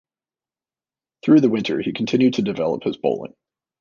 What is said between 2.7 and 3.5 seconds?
his bowling.